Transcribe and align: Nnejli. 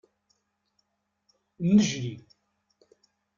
Nnejli. 1.67 2.13